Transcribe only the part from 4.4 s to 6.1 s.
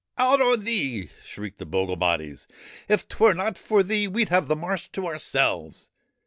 the marsh to ourselves.'